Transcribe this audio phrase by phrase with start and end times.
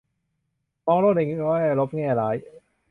[0.85, 2.35] มองโลกในแง่ลบแง่ร้าย